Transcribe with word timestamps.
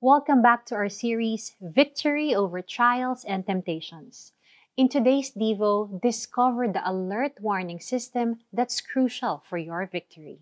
Welcome 0.00 0.40
back 0.40 0.64
to 0.72 0.80
our 0.80 0.88
series, 0.88 1.60
Victory 1.60 2.32
Over 2.32 2.64
Trials 2.64 3.20
and 3.20 3.44
Temptations. 3.44 4.32
In 4.72 4.88
today's 4.88 5.28
Devo, 5.36 5.92
discover 6.00 6.64
the 6.64 6.80
alert 6.88 7.36
warning 7.36 7.84
system 7.84 8.40
that's 8.48 8.80
crucial 8.80 9.44
for 9.44 9.60
your 9.60 9.84
victory. 9.84 10.40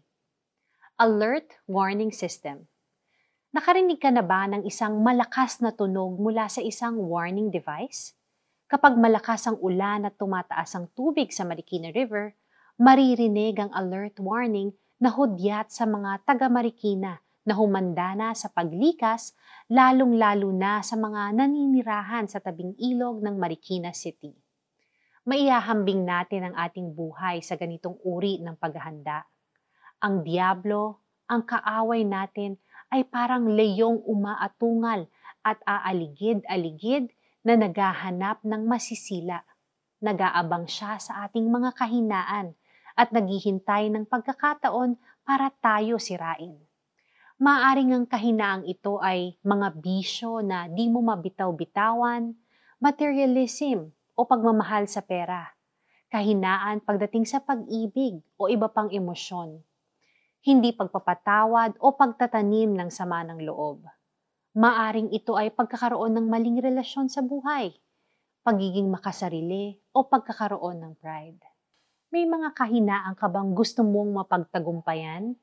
Alert 0.95 1.59
Warning 1.67 2.15
System 2.15 2.71
Nakarinig 3.51 3.99
ka 3.99 4.15
na 4.15 4.23
ba 4.23 4.47
ng 4.47 4.63
isang 4.63 5.03
malakas 5.03 5.59
na 5.59 5.75
tunog 5.75 6.23
mula 6.23 6.47
sa 6.47 6.63
isang 6.63 6.95
warning 7.11 7.51
device? 7.51 8.15
Kapag 8.71 8.95
malakas 8.95 9.51
ang 9.51 9.59
ulan 9.59 10.07
at 10.07 10.15
tumataas 10.23 10.79
ang 10.79 10.87
tubig 10.95 11.35
sa 11.35 11.43
Marikina 11.43 11.91
River, 11.91 12.39
maririnig 12.79 13.59
ang 13.59 13.75
alert 13.75 14.23
warning 14.23 14.71
na 15.03 15.11
hudyat 15.11 15.75
sa 15.75 15.83
mga 15.83 16.23
taga 16.23 16.47
Marikina 16.47 17.19
na 17.49 17.57
humanda 17.57 18.13
na 18.13 18.37
sa 18.37 18.53
paglikas, 18.53 19.33
lalong-lalo 19.73 20.53
na 20.53 20.85
sa 20.85 21.01
mga 21.01 21.33
naninirahan 21.33 22.29
sa 22.29 22.45
tabing 22.45 22.77
ilog 22.77 23.25
ng 23.25 23.41
Marikina 23.41 23.97
City. 23.97 24.37
Maiyahambing 25.25 26.05
natin 26.05 26.53
ang 26.53 26.55
ating 26.61 26.93
buhay 26.93 27.41
sa 27.41 27.57
ganitong 27.57 27.97
uri 28.05 28.45
ng 28.45 28.53
paghahanda. 28.61 29.25
Ang 30.05 30.29
diablo, 30.29 31.01
ang 31.25 31.49
kaaway 31.49 32.05
natin, 32.05 32.61
ay 32.93 33.09
parang 33.09 33.49
leyong 33.49 34.05
umaatungal 34.05 35.09
at 35.41 35.57
aaligid-aligid 35.65 37.09
na 37.49 37.57
naghahanap 37.57 38.45
ng 38.45 38.69
masisila. 38.69 39.41
Nagaabang 40.05 40.69
siya 40.69 41.01
sa 41.01 41.25
ating 41.25 41.49
mga 41.49 41.73
kahinaan 41.73 42.53
at 42.93 43.09
naghihintay 43.09 43.89
ng 43.89 44.05
pagkakataon 44.05 45.01
para 45.25 45.49
tayo 45.65 45.97
sirain 45.97 46.68
maaring 47.39 47.95
ang 47.95 48.07
kahinaang 48.11 48.67
ito 48.67 48.99
ay 48.99 49.39
mga 49.47 49.79
bisyo 49.79 50.43
na 50.43 50.67
di 50.67 50.91
mo 50.91 50.99
mabitaw-bitawan, 51.07 52.35
materialism 52.83 53.95
o 54.19 54.27
pagmamahal 54.27 54.91
sa 54.91 55.07
pera, 55.07 55.47
kahinaan 56.11 56.83
pagdating 56.83 57.23
sa 57.31 57.39
pag-ibig 57.39 58.19
o 58.35 58.51
iba 58.51 58.67
pang 58.67 58.91
emosyon, 58.91 59.63
hindi 60.43 60.75
pagpapatawad 60.75 61.79
o 61.79 61.95
pagtatanim 61.95 62.75
ng 62.75 62.91
sama 62.91 63.23
ng 63.23 63.39
loob. 63.47 63.87
Maaring 64.59 65.15
ito 65.15 65.39
ay 65.39 65.55
pagkakaroon 65.55 66.19
ng 66.19 66.27
maling 66.27 66.59
relasyon 66.59 67.07
sa 67.07 67.23
buhay, 67.23 67.71
pagiging 68.43 68.91
makasarili 68.91 69.79
o 69.95 70.11
pagkakaroon 70.11 70.83
ng 70.83 70.93
pride. 70.99 71.39
May 72.11 72.27
mga 72.27 72.51
kahinaan 72.59 73.15
ka 73.15 73.31
bang 73.31 73.55
gusto 73.55 73.87
mong 73.87 74.27
mapagtagumpayan? 74.27 75.39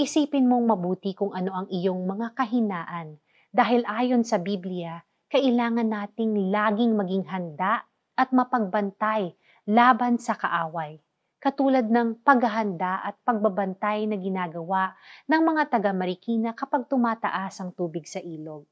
Isipin 0.00 0.48
mong 0.48 0.64
mabuti 0.64 1.12
kung 1.12 1.36
ano 1.36 1.52
ang 1.52 1.68
iyong 1.68 2.08
mga 2.08 2.32
kahinaan 2.32 3.20
dahil 3.52 3.84
ayon 3.84 4.24
sa 4.24 4.40
Biblia, 4.40 5.04
kailangan 5.28 5.84
nating 5.84 6.48
laging 6.48 6.96
maging 6.96 7.28
handa 7.28 7.84
at 8.16 8.32
mapagbantay 8.32 9.36
laban 9.68 10.16
sa 10.16 10.40
kaaway, 10.40 10.96
katulad 11.36 11.84
ng 11.84 12.24
paghahanda 12.24 13.04
at 13.04 13.20
pagbabantay 13.28 14.08
na 14.08 14.16
ginagawa 14.16 14.96
ng 15.28 15.42
mga 15.44 15.68
taga 15.68 15.92
Marikina 15.92 16.56
kapag 16.56 16.88
tumataas 16.88 17.60
ang 17.60 17.76
tubig 17.76 18.08
sa 18.08 18.24
ilog. 18.24 18.64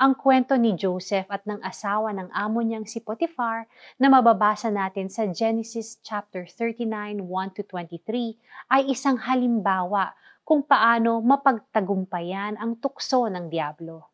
Ang 0.00 0.16
kwento 0.16 0.56
ni 0.56 0.72
Joseph 0.80 1.28
at 1.28 1.44
ng 1.44 1.60
asawa 1.60 2.08
ng 2.16 2.32
amo 2.32 2.64
niyang 2.64 2.88
si 2.88 3.04
Potiphar 3.04 3.68
na 4.00 4.08
mababasa 4.08 4.72
natin 4.72 5.12
sa 5.12 5.28
Genesis 5.28 6.00
chapter 6.00 6.48
39, 6.48 7.20
1 7.20 7.28
to 7.52 7.60
23 7.68 8.32
ay 8.72 8.88
isang 8.88 9.20
halimbawa 9.20 10.16
kung 10.40 10.64
paano 10.64 11.20
mapagtagumpayan 11.20 12.56
ang 12.56 12.80
tukso 12.80 13.28
ng 13.28 13.52
Diablo. 13.52 14.08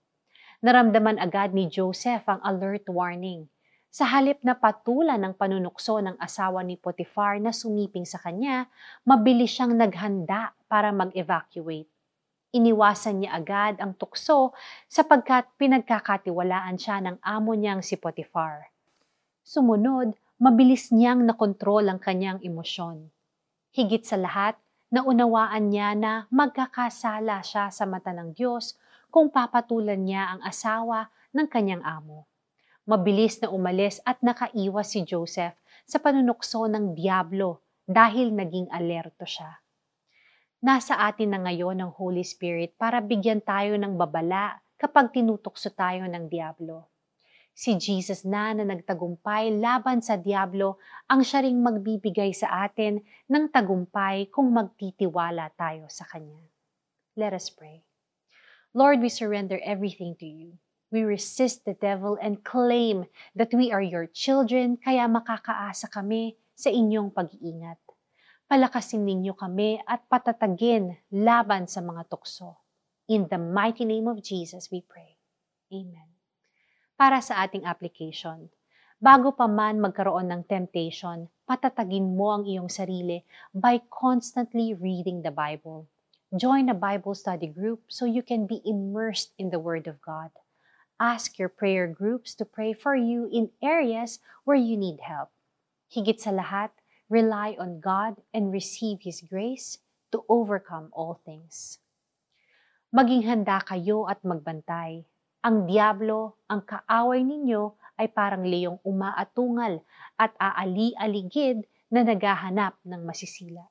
Naramdaman 0.59 1.23
agad 1.23 1.55
ni 1.55 1.71
Joseph 1.71 2.27
ang 2.27 2.43
alert 2.43 2.91
warning. 2.91 3.47
Sa 3.87 4.11
halip 4.11 4.43
na 4.43 4.59
patulan 4.59 5.23
ng 5.23 5.39
panunukso 5.39 6.03
ng 6.03 6.19
asawa 6.19 6.67
ni 6.67 6.75
Potiphar 6.75 7.39
na 7.39 7.55
sumiping 7.55 8.03
sa 8.03 8.19
kanya, 8.19 8.67
mabilis 9.07 9.55
siyang 9.55 9.79
naghanda 9.79 10.51
para 10.67 10.91
mag-evacuate. 10.91 11.96
Iniwasan 12.57 13.21
niya 13.21 13.37
agad 13.37 13.77
ang 13.85 13.93
tukso 14.01 14.57
sapagkat 14.89 15.45
pinagkakatiwalaan 15.61 16.81
siya 16.81 17.05
ng 17.05 17.21
amo 17.21 17.53
niyang 17.53 17.85
si 17.85 18.01
Potiphar. 18.01 18.73
Sumunod, 19.45 20.17
mabilis 20.41 20.89
niyang 20.89 21.21
nakontrol 21.29 21.85
ang 21.85 22.01
kanyang 22.01 22.41
emosyon. 22.41 23.13
Higit 23.77 24.09
sa 24.09 24.17
lahat, 24.17 24.57
naunawaan 24.89 25.69
niya 25.69 25.93
na 25.93 26.25
magkakasala 26.33 27.45
siya 27.45 27.69
sa 27.69 27.85
mata 27.85 28.17
ng 28.17 28.33
Diyos 28.33 28.73
kung 29.13 29.29
papatulan 29.29 30.01
niya 30.01 30.33
ang 30.33 30.41
asawa 30.41 31.13
ng 31.37 31.53
kanyang 31.53 31.85
amo. 31.85 32.25
Mabilis 32.89 33.37
na 33.45 33.53
umalis 33.53 34.01
at 34.09 34.17
nakaiwas 34.25 34.97
si 34.97 35.05
Joseph 35.05 35.61
sa 35.85 36.01
panunukso 36.01 36.65
ng 36.65 36.97
Diablo 36.97 37.61
dahil 37.85 38.33
naging 38.33 38.73
alerto 38.73 39.29
siya. 39.29 39.61
Nasa 40.67 40.99
atin 40.99 41.31
na 41.31 41.39
ngayon 41.47 41.79
ang 41.79 41.95
Holy 41.95 42.27
Spirit 42.27 42.75
para 42.75 42.99
bigyan 42.99 43.39
tayo 43.39 43.79
ng 43.79 43.95
babala 43.95 44.59
kapag 44.75 45.15
tinutukso 45.15 45.71
tayo 45.71 46.03
ng 46.11 46.27
Diablo. 46.27 46.91
Si 47.55 47.79
Jesus 47.79 48.27
na 48.27 48.51
na 48.51 48.67
nagtagumpay 48.67 49.63
laban 49.63 50.03
sa 50.03 50.19
Diablo 50.19 50.83
ang 51.07 51.23
siya 51.23 51.47
ring 51.47 51.63
magbibigay 51.63 52.35
sa 52.35 52.67
atin 52.67 52.99
ng 53.31 53.47
tagumpay 53.55 54.27
kung 54.27 54.51
magtitiwala 54.51 55.55
tayo 55.55 55.87
sa 55.87 56.03
Kanya. 56.03 56.43
Let 57.15 57.31
us 57.31 57.47
pray. 57.47 57.87
Lord, 58.75 58.99
we 58.99 59.07
surrender 59.07 59.63
everything 59.63 60.19
to 60.19 60.27
you. 60.27 60.59
We 60.91 61.07
resist 61.07 61.63
the 61.63 61.79
devil 61.79 62.19
and 62.19 62.43
claim 62.43 63.07
that 63.39 63.55
we 63.55 63.71
are 63.71 63.87
your 63.87 64.11
children 64.11 64.83
kaya 64.83 65.07
makakaasa 65.07 65.87
kami 65.95 66.35
sa 66.59 66.75
inyong 66.75 67.15
pag-iingat. 67.15 67.86
Palakasin 68.47 69.03
ninyo 69.03 69.35
kami 69.35 69.83
at 69.83 70.07
patatagin 70.07 70.95
laban 71.11 71.67
sa 71.67 71.83
mga 71.83 72.07
tukso. 72.07 72.63
In 73.11 73.27
the 73.27 73.39
mighty 73.39 73.83
name 73.83 74.07
of 74.07 74.23
Jesus 74.23 74.71
we 74.71 74.83
pray. 74.87 75.19
Amen 75.71 76.17
para 76.97 77.21
sa 77.21 77.45
ating 77.45 77.69
application. 77.69 78.49
Bago 78.97 79.37
pa 79.37 79.45
man 79.45 79.77
magkaroon 79.77 80.33
ng 80.33 80.49
temptation, 80.49 81.29
patatagin 81.45 82.17
mo 82.17 82.33
ang 82.33 82.49
iyong 82.49 82.73
sarili 82.73 83.21
by 83.53 83.85
constantly 83.93 84.73
reading 84.73 85.21
the 85.21 85.31
Bible. 85.31 85.85
Join 86.33 86.73
a 86.73 86.75
Bible 86.75 87.13
study 87.13 87.53
group 87.53 87.85
so 87.93 88.09
you 88.09 88.25
can 88.25 88.49
be 88.49 88.65
immersed 88.65 89.37
in 89.37 89.53
the 89.53 89.61
Word 89.61 89.85
of 89.85 90.01
God. 90.01 90.33
Ask 90.97 91.37
your 91.37 91.53
prayer 91.53 91.85
groups 91.85 92.33
to 92.41 92.49
pray 92.49 92.73
for 92.73 92.97
you 92.97 93.29
in 93.29 93.53
areas 93.61 94.25
where 94.49 94.57
you 94.57 94.81
need 94.81 95.05
help. 95.05 95.29
Higit 95.93 96.25
sa 96.25 96.33
lahat, 96.33 96.73
rely 97.09 97.57
on 97.59 97.81
God 97.81 98.19
and 98.35 98.53
receive 98.53 99.03
His 99.03 99.23
grace 99.23 99.79
to 100.13 100.25
overcome 100.29 100.91
all 100.91 101.21
things. 101.23 101.79
Maging 102.95 103.27
handa 103.27 103.63
kayo 103.63 104.07
at 104.07 104.23
magbantay 104.23 105.07
ang 105.47 105.63
Diablo, 105.63 106.43
ang 106.51 106.67
kaaway 106.67 107.23
ninyo, 107.23 107.79
ay 108.03 108.11
parang 108.11 108.43
leyong 108.43 108.83
umaatungal 108.83 109.79
at 110.19 110.35
aali-aligid 110.43 111.63
na 111.87 112.03
naghahanap 112.03 112.75
ng 112.83 113.07
masisila. 113.07 113.63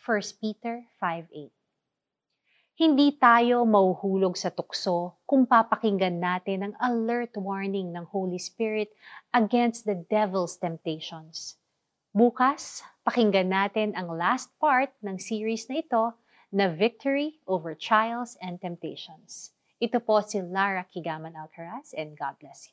1 0.00 0.40
Peter 0.40 0.88
5.8 0.96 1.52
Hindi 2.80 3.12
tayo 3.20 3.68
mauhulog 3.68 4.40
sa 4.40 4.48
tukso 4.48 5.20
kung 5.28 5.44
papakinggan 5.44 6.16
natin 6.16 6.72
ang 6.72 6.74
alert 6.80 7.36
warning 7.36 7.92
ng 7.92 8.08
Holy 8.08 8.40
Spirit 8.40 8.88
against 9.36 9.84
the 9.84 10.00
devil's 10.08 10.56
temptations. 10.56 11.60
Bukas, 12.12 12.84
pakinggan 13.08 13.48
natin 13.48 13.96
ang 13.96 14.12
last 14.12 14.52
part 14.60 14.92
ng 15.00 15.16
series 15.16 15.64
na 15.72 15.80
ito 15.80 16.12
na 16.52 16.68
Victory 16.68 17.40
over 17.48 17.72
Trials 17.72 18.36
and 18.44 18.60
Temptations. 18.60 19.56
Ito 19.80 19.96
po 19.96 20.20
si 20.20 20.36
Lara 20.44 20.84
Kigaman 20.92 21.32
Alcaraz 21.32 21.96
and 21.96 22.12
God 22.12 22.36
bless 22.36 22.68
you. 22.68 22.70